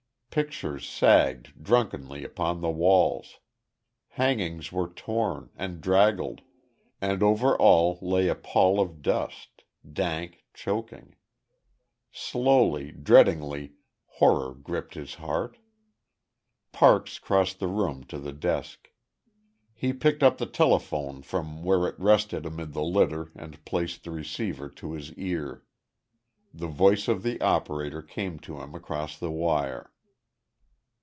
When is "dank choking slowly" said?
9.91-12.93